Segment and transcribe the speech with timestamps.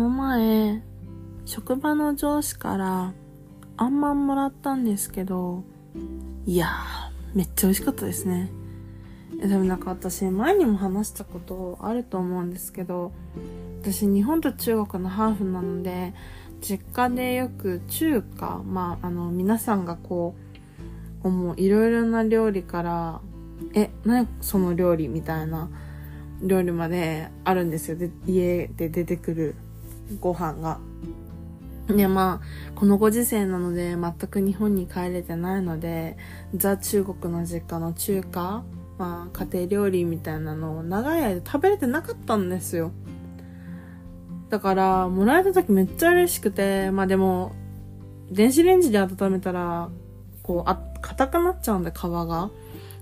[0.00, 0.82] この前、
[1.44, 3.12] 職場の上司から
[3.76, 5.62] あんまんもらったんですけど、
[6.46, 8.50] いやー、めっちゃ美味しかったですね。
[9.46, 13.12] でもなんか私前にも話したことあると思うんですけど、
[13.82, 16.14] 私日本と中国のハーフなので、
[16.62, 20.34] 実家でよく中華、まあ、あの、皆さんがこ
[21.22, 23.20] う、思ういろいろな料理から、
[23.74, 25.68] え、何その料理みたいな
[26.42, 27.98] 料理まであるんですよ。
[27.98, 29.56] で、家で出てくる
[30.18, 30.78] ご飯が。
[31.88, 36.16] で、まあ、このご時世なので、全く日本に帰れてないので、
[36.54, 38.62] ザ・中国の実家の中華、
[38.98, 42.92] まあ、家庭料理みたいなのを長い間食べれてなかったんですよ。
[44.50, 47.52] だから、もらえた時めっちゃ嬉しくて、まあでも、
[48.30, 49.90] 電子レンジで温めたら、
[50.42, 52.50] こう、あ、硬くなっちゃうんで、皮が。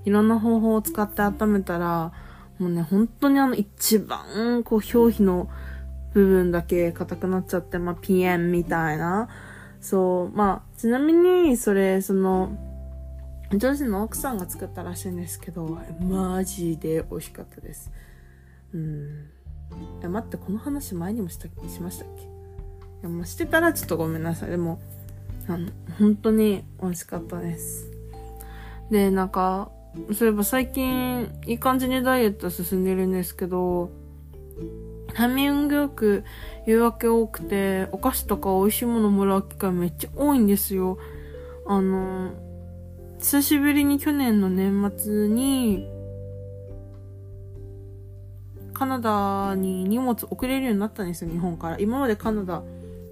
[0.05, 2.13] いろんな方法を使って温めたら、
[2.59, 5.49] もうね、本当にあの、一番、こう、表皮の
[6.15, 9.29] 部分だけ硬くなっちゃって、まあ、ピエンみたいな。
[9.81, 12.51] そう、まあ、ちなみに、それ、その、
[13.53, 17.91] 上司の奥さんが作ったらしいんですけど、マジで美味しかったです。
[18.75, 19.31] うん。
[20.03, 22.23] え、待って、この話前にもした、しましたっけ？
[22.23, 22.27] い
[23.03, 24.51] や、もうしてたらちょっとごめんなさい。
[24.51, 24.81] でも、
[25.47, 27.91] あの、本当に美味しかったです。
[28.91, 29.71] で、なんか、
[30.13, 33.91] そういえば最近、いい感じにダイエット進んでるんですけど、
[35.19, 36.23] タイミングよく
[36.65, 40.97] 誘惑多くて、お菓子とか美味しいものもらう機会めっちゃ多いんですよ。
[41.67, 42.31] あの、
[43.19, 45.89] 久しぶりに去年の年末に、
[48.73, 51.81] カナダに荷物送れるようになったんですよ、日本から。
[51.81, 52.63] 今までカナダ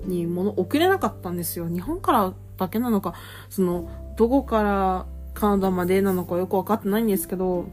[0.04, 1.66] に物送れなかったんですよ。
[1.68, 3.14] 日本からだけなのか、
[3.50, 7.66] その、どこからカナダまでなのかよくわかってないんですけど、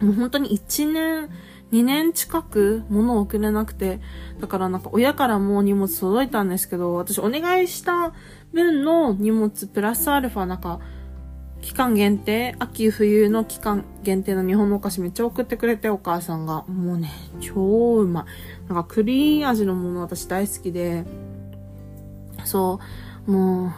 [0.00, 1.28] もう本当に1年、
[1.72, 4.00] 2年近く物を送れなくて、
[4.38, 8.12] だからなんか親からも荷物届いたんですけど、私お願いした
[8.52, 10.80] 分の荷物プラスアルファなんか、
[11.62, 16.64] 期間限定、秋冬の期間限定の日本のお菓子めっちゃ送ってくれてお母さんが。
[16.64, 18.68] もうね、超うまい。
[18.68, 21.04] なんか栗味のもの私大好きで、
[22.44, 22.80] そ
[23.26, 23.70] う、もう、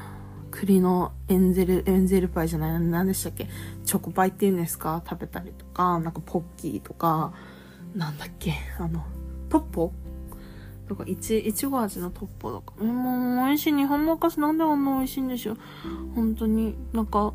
[0.51, 3.49] 栗のエンゼル、エンゼルパイじゃない、何でしたっけ？
[3.85, 5.03] チョコパイっていうんですか？
[5.07, 7.35] 食べたりとか、なんかポッキーとか、
[7.95, 8.55] なんだっけ？
[8.79, 9.05] あの、
[9.49, 9.93] トッポ？
[10.89, 12.75] とか、いち、いちご味のトッポとか。
[12.85, 13.73] もう、美味しい。
[13.75, 15.53] 日本のお菓子なんであんな美味しいんでしょ？
[15.53, 15.57] う
[16.15, 16.75] 本当に。
[16.93, 17.33] なんか、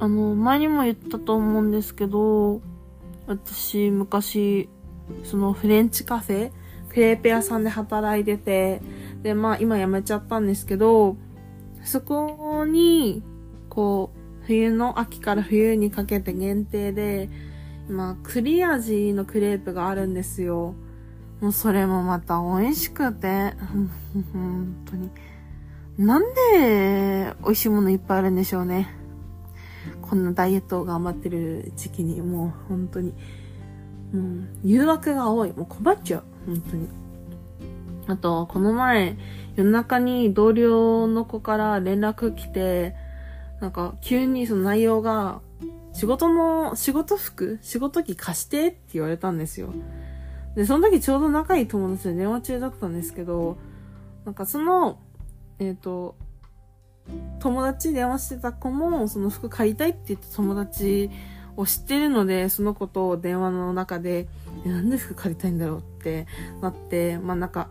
[0.00, 2.60] あの、前にも言ったと思うんですけど、
[3.26, 4.68] 私、昔、
[5.24, 6.50] そのフレンチカフェ、
[6.88, 8.82] クレープ屋さんで働いてて、
[9.22, 11.16] で、まあ今辞めちゃったんですけど、
[11.84, 13.22] そこに、
[13.68, 17.30] こう、冬の秋から冬にかけて限定で、
[17.88, 20.74] まあ、栗味のクレープがあるんですよ。
[21.40, 23.54] もうそれもまた美味しくて、
[24.32, 25.10] 本当に。
[25.96, 26.22] なん
[26.52, 28.88] で美味しいものいっぱいあるんでしょうね。
[30.02, 33.14] こんなダイエットを頑張ってる時期に、もう本当に。
[34.12, 35.52] うん、誘惑が多い。
[35.52, 36.24] もう困っちゃう。
[36.46, 36.88] 本当に。
[38.06, 39.16] あと、この前、
[39.56, 42.94] 夜中に同僚の子から連絡来て、
[43.60, 45.40] なんか急にその内容が、
[45.98, 49.74] 仕事の、仕事服仕事着貸してって言われたんですよ。
[50.54, 53.58] で、その時ちょうど仲いい友達で電話中だったんですけど、
[54.24, 55.00] なんかその、
[55.58, 56.14] えっ、ー、と、
[57.40, 61.10] 友達電話してた子も、その服買いたいって言った友達
[61.56, 64.28] を知ってるので、その子と電話の中で、
[64.64, 66.28] なんで服借りたいんだろうって
[66.62, 67.70] なって、まあなんか、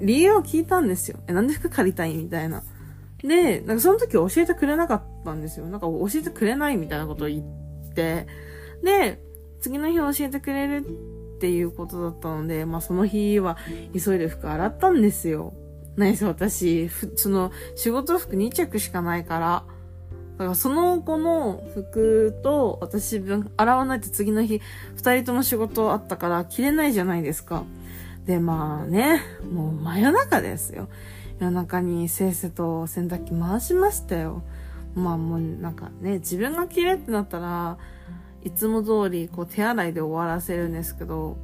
[0.00, 1.18] 理由を聞いたんですよ。
[1.26, 2.62] え、なんで服借りたいみたいな。
[3.24, 5.66] で、なんかその時教えてくれなかったんですよ。
[5.66, 8.26] なんか教えてくれないみたいなことを言って。
[8.82, 9.20] で、
[9.60, 13.56] 次の日教えてくれるっていうことだったので、まあその日は
[13.94, 15.54] 急いで服洗ったんですよ。
[15.96, 19.64] ないです私、その仕事服2着しかないから。
[20.38, 24.62] だからその子の服と私分洗わないと次の日
[24.96, 27.64] 2人とも仕事あったから着れないじゃないですか。
[28.24, 29.20] で、まあね、
[29.50, 30.88] もう真夜中ですよ。
[31.40, 34.42] 夜中にせいせと洗濯機回しましたよ。
[34.94, 37.78] まあもうなんかね、自分が着れってなったら、
[38.42, 41.36] いつも通りこう手洗いで終わらせるんですけど、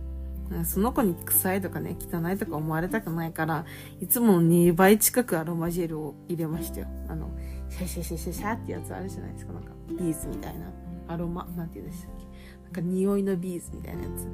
[0.64, 3.64] その子に臭いとかね、汚いとか思われたくないから、
[4.00, 6.86] いつもの2倍近くアロマジェルを入れましたよ。
[7.08, 7.30] あの、
[7.68, 9.52] シャシャシャシャシャってやつあるじゃないですか。
[9.52, 10.66] なんか、ビーズみたいな。
[11.08, 12.24] アロマ、なんて言うんでしたっけ？
[12.64, 14.28] なんか匂いのビーズみたいなやつ。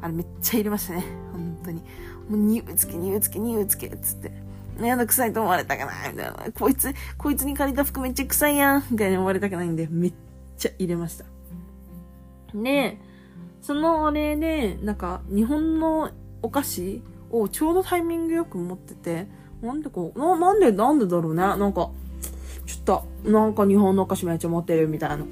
[0.00, 1.04] あれめっちゃ入れましたね。
[1.32, 1.80] 本当に。
[1.80, 1.86] も
[2.30, 4.43] う匂いつけ、匂いつけ、匂いつけ、つって。
[4.80, 6.34] やだ、臭いと思われたくないみたいな。
[6.58, 10.12] こいつ、こいつに借りた服めっちゃ臭いやんみたいに思われたくないんで、めっ
[10.56, 11.24] ちゃ入れました。
[12.54, 12.98] で、
[13.62, 16.10] そのお礼で、なんか、日本の
[16.42, 19.26] お菓子をちょうどタイミングよく持ってて、
[19.62, 21.40] なんでこう、な、なんで、なんでだろうね。
[21.42, 21.90] なんか、
[22.66, 25.24] ちょっと、なんか日本のお菓子めっちゃ持ってるみたいな。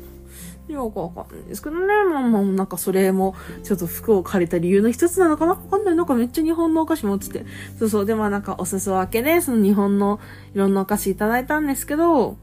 [0.73, 1.87] よくわかんないですけどね。
[2.11, 5.97] まあまあ、なんかそれも、ちょっと服を借りた理由の一つなのかなわかんない。
[5.97, 7.45] なんかめっちゃ日本のお菓子持ってて。
[7.79, 8.07] そうそう。
[8.07, 10.21] で、まあなんかお裾分けで、その日本の
[10.55, 12.37] いろんなお菓子いただいたんですけど、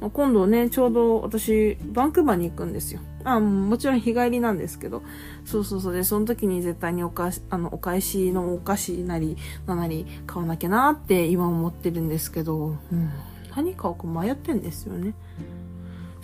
[0.00, 3.00] まあ、今度ね、ちょうど私、バンクーバーに行くんですよ。
[3.24, 5.02] あ、もちろん日帰りなんですけど。
[5.44, 5.94] そうそうそう。
[5.94, 9.36] で、その時に絶対にお菓子、あの、お返しのお菓子なり、
[9.66, 13.10] ななり買わなきゃなって今思ってるんですけど、うん。
[13.56, 15.14] 何買おうか迷ってんですよね。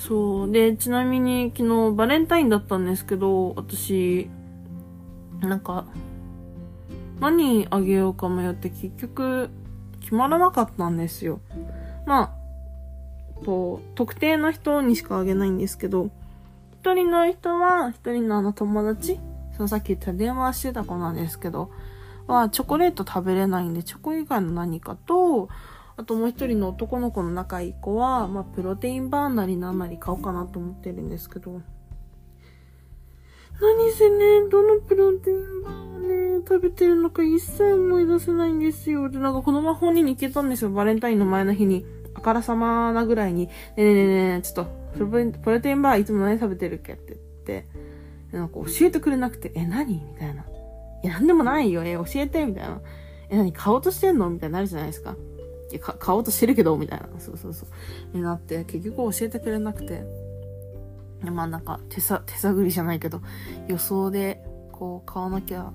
[0.07, 0.51] そう。
[0.51, 4.29] で、ちなみに昨日バレンタインだったんですけど、私、
[5.41, 5.87] なんか、
[7.21, 9.49] 何あげようか迷って結局
[10.01, 11.41] 決まらなかったんですよ。
[12.05, 12.35] ま
[13.41, 16.11] あ、と、特定の人にしかあげないんですけど、
[16.81, 19.21] 一人の人は、一人のあの友達、
[19.57, 21.71] そのさっき言った電話してた子なんですけど、
[22.27, 25.49] はチョコレート食べれないんで、チョコ以外の何かと、
[26.03, 31.63] あともう一人の男の子の仲いい子は、まあ、プロテインバーなりなんなり買おうかなと思ってるんですけど。
[33.61, 39.09] 何せね、どのプロテインバーね、食べてるのか一切思い出せないんですよ。
[39.09, 40.71] で、なんかこのまま本人に行けたんですよ。
[40.71, 41.87] バレンタインの前の日に。
[42.15, 47.69] あからさまなぐらいに、ねえねえねえねえ、ちょっと、プロテインバーいつも何食べてるっけって言って、
[48.37, 49.95] なんか教えてくれなくて、え、何？
[49.95, 50.43] みたいな。
[51.05, 51.85] いや、なんでもないよ。
[51.85, 52.81] え、教えてみたいな。
[53.31, 54.29] え、何買おうとしてんの？
[54.29, 55.15] みたいになるじゃないですか。
[55.73, 57.09] いや、買おうとしてるけど、みたいな。
[57.19, 57.67] そうそうそ
[58.13, 58.17] う。
[58.17, 60.05] になって、結局教えてくれなくて。
[61.23, 63.23] まあなんか、手さ、手探りじゃないけど、
[63.69, 65.73] 予想で、こう、買わなきゃ、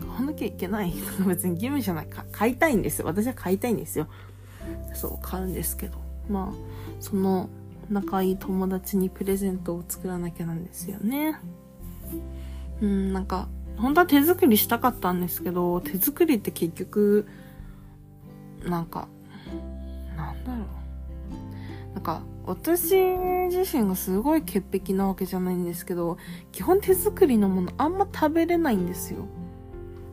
[0.00, 0.94] 買わなきゃいけない。
[1.26, 2.08] 別に義務じゃない。
[2.32, 3.06] 買いたいんですよ。
[3.06, 4.08] 私は買いたいんですよ。
[4.94, 5.98] そう、買うんですけど。
[6.28, 6.54] まあ、
[7.00, 7.50] その、
[7.90, 11.38] 仲いい友達にプレゼントを作らなきゃなんですよね。
[12.80, 17.26] うん、なんか、本当は手作りしたかったんですけど、手作りって結局、
[18.64, 19.08] なんか、
[22.04, 22.94] か、私
[23.48, 26.18] 自身がすごい潔癖なわけじゃないんですけど、
[26.52, 29.26] 基本手作りのものあんま食べれないんですよ。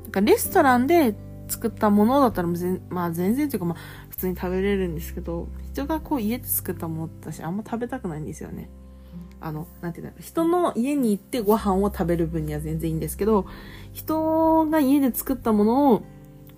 [0.03, 1.15] なんかレストランで
[1.47, 3.77] 作ったものだったら全まあ全然というかまあ
[4.09, 8.69] 普通に食べれるんですけど、人がこう家で作ったものだしあんま食べたくないんですよね。
[9.43, 10.21] あの、なんていうんだろう。
[10.21, 13.45] 人の家に行ってご飯を食べる分には全然いいんですけど、
[13.91, 16.03] 人が家で作ったものを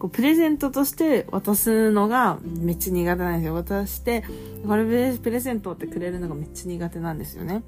[0.03, 3.53] こうプレゼントとして渡すのがめっちゃ苦手なんですよ。
[3.53, 4.25] 渡して、
[4.67, 7.63] これプレゼントってくれるのがめっちゃ苦手なんですよね。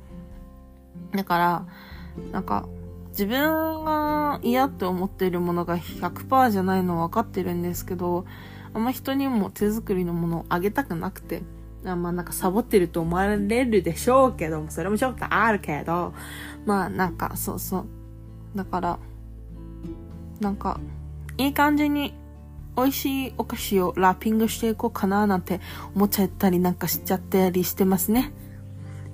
[1.13, 1.65] だから、
[2.33, 2.67] なんか、
[3.11, 8.25] 自分が嫌って思っているものが100%じゃないの分かってるんですけど、
[8.73, 11.41] あんま人にも手作りのものをあげたくなくて、
[11.85, 16.13] あまあなんかサボってると思われるでしょうけども、それもちょっとあるけど、
[16.65, 17.85] まあなんかそうそう。
[18.57, 18.99] だから、
[20.41, 20.81] なんか、
[21.37, 22.13] いい感じに
[22.77, 25.61] 美味しいお菓子をラッピングしていこうかななんて
[25.95, 28.31] 思っちゃったりなんかしちゃったりしてますね。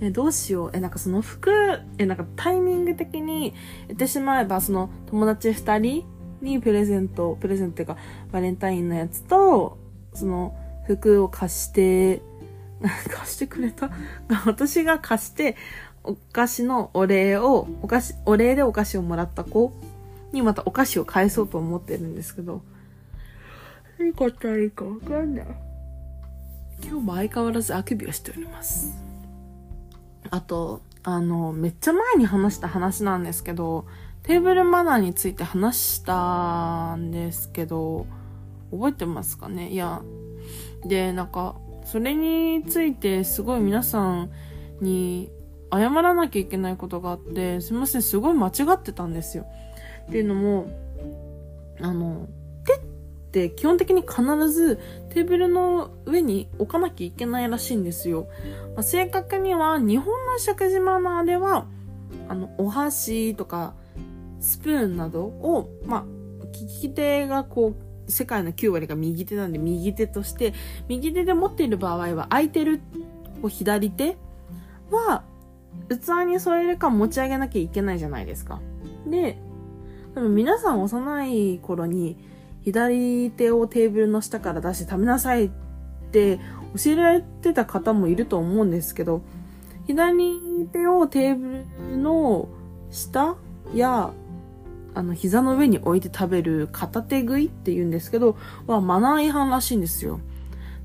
[0.01, 0.71] え、どうしよう。
[0.73, 1.51] え、なんかその服、
[1.99, 3.53] え、なんかタイミング的に
[3.87, 6.05] 言ってしまえば、その友達二人
[6.41, 7.97] にプレゼント、プレゼントっていうか、
[8.31, 9.77] バレンタインのやつと、
[10.13, 10.55] その
[10.87, 12.21] 服を貸して、
[13.09, 13.91] 貸してくれた？
[14.47, 15.55] 私が貸して、
[16.03, 19.71] お菓子のお礼を、お菓子、お礼でお菓子をもらった子
[20.31, 22.63] にまたお菓子を返そうと思ってるんですけど、
[24.01, 25.45] 何買ったらいいかわかんない。
[26.83, 28.99] 今日も相変わらずあくびをしております。
[30.31, 33.85] あと、あの、めっちゃ前に話した話なんですけど、
[34.23, 38.07] テーブルマナーについて話したんですけど、
[38.71, 39.69] 覚えてますかね？
[39.69, 40.01] いや、
[40.83, 41.55] で、なんか、
[41.85, 44.31] それについてすごい皆さん
[44.79, 45.29] に
[45.71, 49.45] 謝らなきゃいけないことがあって、すいません、すごい間違ってたんですよ。
[50.07, 50.65] っていうのも、
[51.81, 52.27] あの、
[53.31, 54.21] って基本的に必
[54.51, 54.77] ず
[55.09, 58.27] テーブルの上に置かなきゃいけないらしいんですよ。
[58.75, 61.65] まあ、正確には日本の食事マナーでは、
[62.27, 63.73] あの、お箸とか
[64.41, 66.05] スプーンなどを、まあ、
[66.59, 67.73] 利き手がこ
[68.07, 70.53] う、世界の9割が右手なんで右手として、
[70.89, 72.81] 右手で持っている場合は空いてる
[73.47, 74.17] 左手
[74.91, 75.23] は
[75.89, 78.59] 器に添えるか持ち上げなきゃいけないじゃないですか。
[79.09, 79.37] で、
[80.15, 82.17] 多分皆さん幼い頃に
[82.63, 85.49] 左手をテーブルの下から出して食べなさいっ
[86.11, 86.39] て
[86.75, 89.21] 教えられてた方もいると思うんですけど、
[89.87, 92.47] 左手をテーブルの
[92.91, 93.35] 下
[93.73, 94.13] や、
[94.93, 98.37] あの、膝の上に置いて食べる片手食いって言うんですけど、
[98.67, 100.19] はマナー違反らしいんですよ。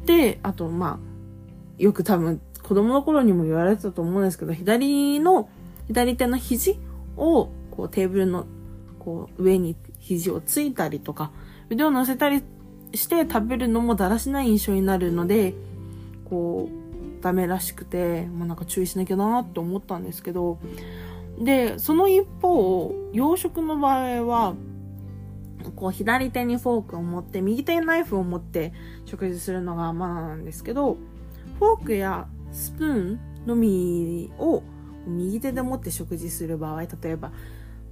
[0.07, 5.49] で、あと、まあ、よく多分子供の頃にも言われてたと思うんですけど、左の、
[5.87, 6.79] 左手の肘
[7.17, 8.47] を、こうテーブルの、
[9.07, 11.31] こう上に肘をついたりとか、
[11.71, 12.43] 腕を乗せたり
[12.93, 15.55] して食べるのもだらしない印象になるので、
[16.29, 20.59] こう、ダメらしくて、まあ、なんか注意しなきゃなって思ったんですけど、
[21.39, 24.57] で、その一方、洋食の場合は、
[25.77, 28.73] こう左手にフォークを持って、右手にナイフを持って
[29.05, 30.97] 食事するのがマナーなんですけど、
[31.61, 34.65] フォークやスプーンのみを
[35.07, 37.31] 右手で持って食事する場合、例えば、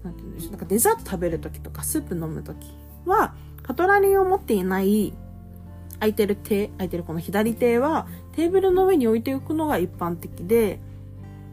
[0.05, 2.73] なんて言うんでしょう、なんかデザート食べるときとか、スープ飲むとき
[3.07, 5.15] は、カトラリーを持っていない
[5.99, 10.81] 空いてる手、空いてるこの左手はテーブルの上に置いておくのが一般的で、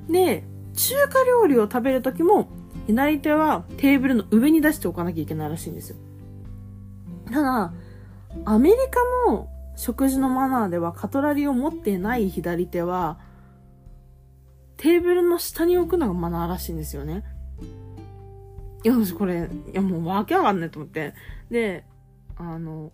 [0.09, 0.43] で、
[0.73, 2.49] 中華料理を食べるときも、
[2.87, 5.95] 左手はテーブルの上に出しておかなきゃいけないらしいんですよ。
[7.31, 7.73] ただ、
[8.45, 13.19] アメリカの食事のマナーではカトラリーを持っていない左手は、
[14.77, 17.23] テーブルの下に置くのがマナーらしいんですよね。
[18.83, 21.13] いや、私これ、いやもうわけわかんないと思って。
[21.49, 21.85] で、
[22.37, 22.91] あの、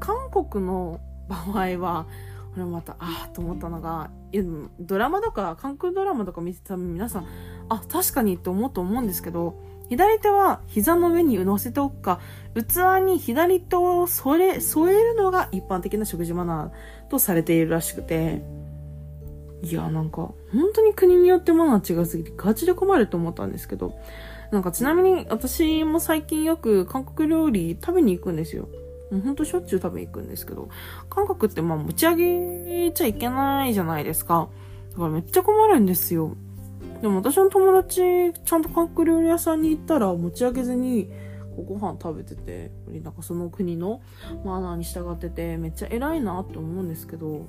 [0.00, 2.06] 韓国の場合は、
[2.54, 4.44] これまた、ああ、と思ったのが、いや、
[4.80, 7.26] ドラマとか、韓国ドラマとか見てた皆さん、
[7.68, 12.20] あ、確かにって思うと思うんですけど、左手は膝の上に乗せておくか、
[12.54, 18.42] 器に左手を添え、添えるのが一般的な食事マナーとされているらしくて、
[19.62, 23.98] いや、なんか、本当に国によってマナー違いすぎてガチで困ると思ったんですけど、
[24.50, 28.68] なんかちなみに私も最近よく韓国料理食べに行くんですよ。
[29.10, 30.68] もうほんとしょっちゅう食べに行くんですけど、
[31.08, 34.48] 韓国ってまあ持ち上げちゃいけないじゃないですか。
[34.92, 36.36] だからめっちゃ困るんですよ。
[37.02, 41.10] でも私の友達、ちゃんと韓国料理屋さんに行ったら持ち上げずに、
[41.56, 42.70] ご飯食べてて、
[43.02, 44.00] なんかその国の
[44.44, 47.46] マナーに従ってて、めっちゃ偉いなって思うんですけど、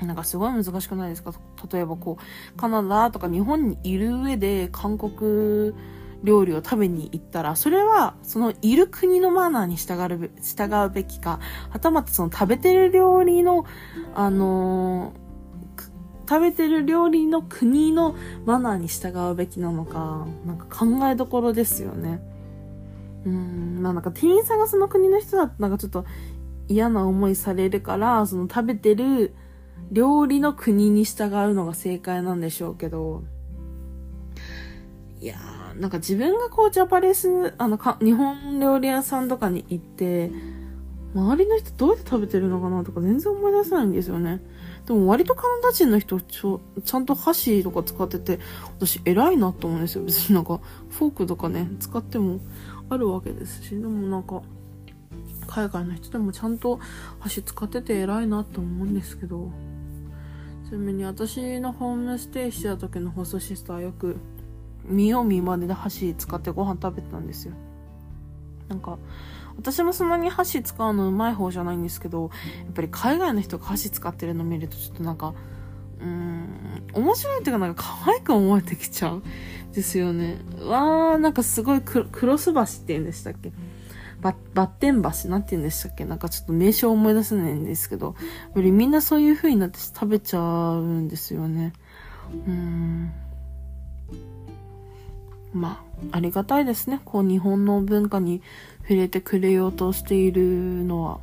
[0.00, 1.32] なんかすごい難しくないですか？
[1.72, 5.74] 例えばこう、カナダとか日本にいる上で韓国
[6.22, 13.64] 料理を食べに行ったら、それはそのいる国のマナーに従う従うべきか、はたまたその食べてる料理の、
[14.14, 15.26] あのー
[16.28, 22.20] 食べてる料理の国のマナーに従うべきなのか、なんか考えどころですよね。
[23.24, 26.04] うん、まあなんか店員さんがその国の人だとなんかちょっと
[26.66, 29.36] 嫌な思いされるから、その食べてる
[29.90, 33.22] 料理の国に従うのが正解なんでしょうけど、
[35.20, 40.30] いやー、なんか自分がこうジャパレス、あのか、日本料理屋さんとかに行って、
[41.14, 44.42] 周りの人どうやって食べてるのかなとか全然思い出せないんですよね。
[44.86, 48.38] でも割とカナダ人の人ちょ、ちゃんと箸とか使ってて、
[48.78, 50.04] 私偉いなと思うんですよ。
[50.04, 52.40] 別になんか、フォークとかね、使っても
[52.90, 54.42] あるわけですし、でもなんか、
[55.46, 56.80] 海外の人でもちゃんと
[57.20, 59.50] 箸使ってて偉いなと思うんですけど、
[60.68, 64.16] ちなみに私のホームステイしてた時のホストシスターよく、
[64.84, 67.54] 見よう見までで箸使ってご飯食べてたんですよ。
[68.68, 68.98] なんか、
[69.56, 72.30] 私もそんなに箸使うのうまい方じゃないんですけど、
[72.64, 75.34] やっぱり海外の人が箸使ってるの見るとちょっとなんか、
[76.00, 76.48] うーん、
[76.92, 79.22] 面白いっていうかなんか可愛く思えてきちゃう。
[79.72, 80.38] ですよね。
[80.60, 83.52] わー、なんかすごいクロス橋って言うんでしたっけ？
[84.32, 86.04] ババッテン橋なんて言うんでしたっけ？
[86.04, 88.14] なんかちょっと名称思い出せないんですけど、
[88.54, 91.72] よりみんなそういう風になって食べちゃうんですよね。
[92.46, 93.12] うん。
[95.52, 97.00] まあ、ありがたいですね。
[97.04, 98.42] こう日本の文化に
[98.82, 101.20] 触れてくれようとしているのは、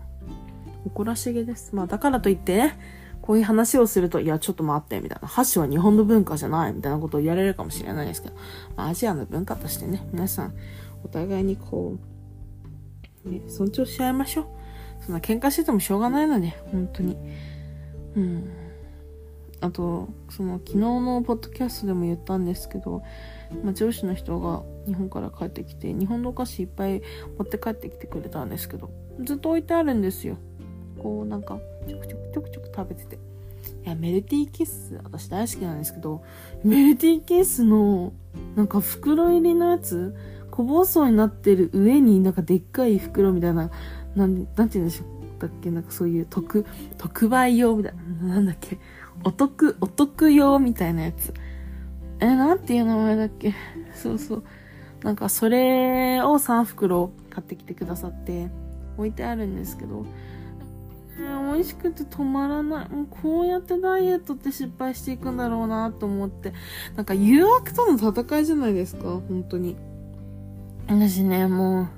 [0.86, 1.76] 誇らしげです。
[1.76, 2.80] まあだからといってね、
[3.22, 5.28] こういう話をすると、いや、ちょっと待って、みたいな。
[5.28, 8.36] 箸は日本の文化じゃない、みたいなことを言われるかもしれないですけど、
[8.76, 10.54] アジアの文化としてね、皆さん、
[11.06, 12.13] お互いにこう、
[13.26, 14.46] ね、尊重し合いましょう。
[15.06, 17.18] そんな喧嘩しててもしょうがないので、本当に。
[18.16, 18.50] うん。
[19.62, 23.04] あと、その、昨日のポッドキャストでも言ったんですけど、
[23.62, 27.02] まあ、上司の人が日本から帰ってきて日本のお菓子いっぱい
[27.38, 28.90] 持って帰ってきてくれたんですけど
[29.20, 30.38] ずっと置いてあるんですよ
[30.98, 33.16] こうなんかちょくちょくちょくちょく食べてて
[33.86, 36.24] いやメルティーキッス私大好きなんですけど
[36.64, 38.14] メルティーキッスの
[38.56, 40.16] なんか袋入りのやつ
[40.56, 43.72] 小包装になってる上になんかでっかい袋みたいな
[44.16, 46.66] なんなんて言うんでしょうだっけなんかそういう特
[46.98, 48.78] 特売用みたいななんだっけ
[49.24, 51.34] お得お得用みたいなやつ
[52.20, 53.54] え、なんていう名前だっけ？
[53.96, 54.44] そうそう。
[55.04, 58.50] なんかそれを3袋買ってきてくださって
[58.98, 60.06] 置いてあるんですけど、
[61.20, 62.90] えー、美味しくて止まらない。
[62.90, 66.54] もうこうやってダイエットって失敗していくんだろうなと思って。
[66.96, 69.04] なんか誘惑との戦いじゃないですか？
[69.04, 69.76] 本当に。
[70.88, 71.90] 私ね、も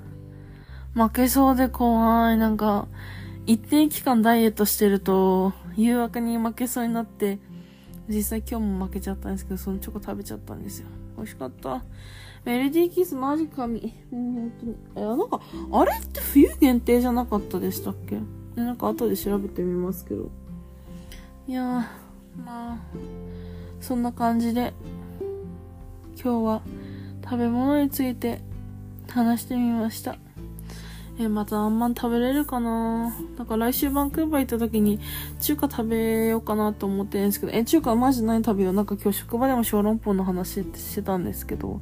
[0.94, 2.38] う、負けそうで怖い。
[2.38, 2.88] なんか、
[3.46, 7.38] 一定期間ダイエットしてると、誘惑に負けそうになって、
[8.08, 10.88] 実際今日も負けちゃったんですけど、そのチョコ食べちゃったんですよ。
[11.16, 11.82] 美味しかった。
[12.44, 13.92] メルディーキスマジ神。
[14.12, 14.76] うん、本当に。
[14.94, 15.40] え、なんか、
[15.72, 18.20] あれって冬限定じゃなかったでしたっけ？
[18.54, 20.30] なんか後で調べてみますけど。
[21.48, 22.78] いやー、まあ、
[23.80, 24.72] そんな感じで、
[26.22, 26.62] 今日は
[27.24, 28.40] 食べ物について
[29.08, 30.16] 話してみました。
[31.18, 33.14] え、またあんまん食べれるかな？
[33.38, 35.00] なんか来週バンクーバー行った時に
[35.40, 38.72] 中華食べようかなと思ってるんですけど、え、中華マジ何食べよう？
[38.74, 41.80] なんか今日職場でも小籠包の話してたんですけど、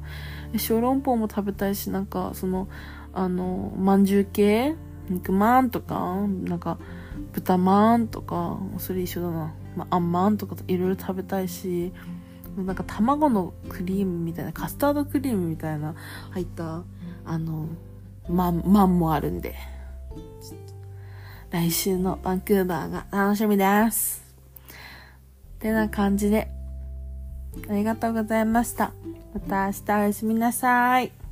[0.57, 2.69] 小籠包も食べたいし、なんかその、
[3.13, 4.75] あの、まんじゅう系？
[5.09, 6.15] 肉まんとか、
[6.45, 6.77] なんか
[7.33, 9.53] 豚まんとか、それ一緒だな。
[9.75, 11.91] まあ、あんまんとかいろいろ食べたいし、
[12.57, 15.93] なんか卵のクリームみたいな、カスタードクリームみたいな
[16.31, 16.83] 入った、
[17.25, 17.67] あの、
[18.29, 19.55] まん、まんもあるんで、
[21.51, 24.23] 来週のバンクーバーが楽しみです。
[25.59, 26.47] てな感じで、
[27.69, 28.91] ありがとうございました。
[29.33, 31.24] また明日おやすみなさい。